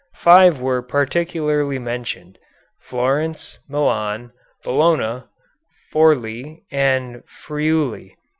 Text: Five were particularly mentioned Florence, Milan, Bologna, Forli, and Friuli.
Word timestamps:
Five 0.15 0.59
were 0.59 0.81
particularly 0.81 1.77
mentioned 1.77 2.39
Florence, 2.79 3.59
Milan, 3.69 4.31
Bologna, 4.63 5.25
Forli, 5.93 6.63
and 6.71 7.21
Friuli. 7.27 8.17